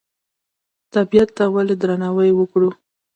[0.93, 2.69] طبیعت ته ولې درناوی وکړو؟